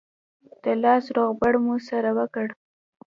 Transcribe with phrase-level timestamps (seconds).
[0.63, 2.47] د لاس روغبړ مو سره وکړ.